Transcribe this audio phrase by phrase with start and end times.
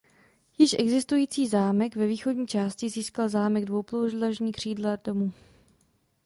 [0.57, 5.31] Již existující zámek ve východní části získal zámek dvoupodlažní křídla domu.